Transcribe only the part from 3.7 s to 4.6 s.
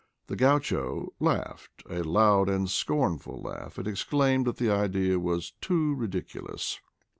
and exclaimed that